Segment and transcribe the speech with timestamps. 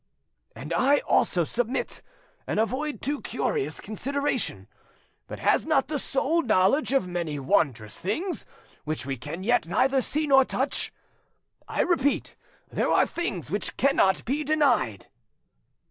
[0.55, 2.01] '""And I also submit,
[2.47, 4.67] and avoid too curious consideration.
[5.27, 8.47] But has not the soul knowledge of many wondrous things
[8.83, 10.91] which we can yet neither see nor touch?
[11.67, 12.35] I repeat,
[12.67, 15.05] there are things which cannot be denied."